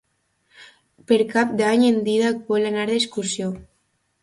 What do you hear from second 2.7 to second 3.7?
anar d'excursió.